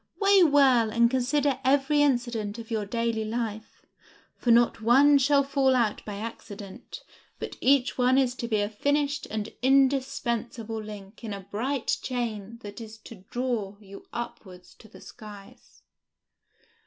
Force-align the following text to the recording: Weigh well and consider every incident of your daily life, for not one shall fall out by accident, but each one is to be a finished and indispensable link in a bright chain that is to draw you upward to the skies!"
Weigh 0.19 0.41
well 0.41 0.89
and 0.89 1.11
consider 1.11 1.59
every 1.63 2.01
incident 2.01 2.57
of 2.57 2.71
your 2.71 2.87
daily 2.87 3.23
life, 3.23 3.85
for 4.35 4.49
not 4.49 4.81
one 4.81 5.19
shall 5.19 5.43
fall 5.43 5.75
out 5.75 6.03
by 6.05 6.15
accident, 6.15 7.03
but 7.37 7.55
each 7.61 7.99
one 7.99 8.17
is 8.17 8.33
to 8.37 8.47
be 8.47 8.61
a 8.61 8.67
finished 8.67 9.27
and 9.29 9.53
indispensable 9.61 10.81
link 10.81 11.23
in 11.23 11.33
a 11.35 11.41
bright 11.41 11.99
chain 12.01 12.57
that 12.63 12.81
is 12.81 12.97
to 12.97 13.23
draw 13.29 13.77
you 13.79 14.03
upward 14.11 14.63
to 14.63 14.87
the 14.87 15.01
skies!" 15.01 15.83